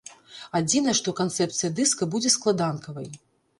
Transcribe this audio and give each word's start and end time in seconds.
Адзінае, 0.59 0.95
што 1.01 1.13
канцэпцыя 1.19 1.71
дыска 1.81 2.09
будзе 2.17 2.35
складанкавай. 2.39 3.07